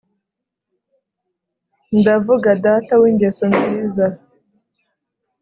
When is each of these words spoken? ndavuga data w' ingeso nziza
ndavuga 1.99 2.49
data 2.65 2.93
w' 3.01 3.07
ingeso 3.11 3.43
nziza 3.53 4.05